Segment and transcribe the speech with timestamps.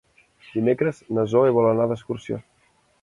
[0.53, 2.41] Dimecres na Zoè vol anar d'excursió.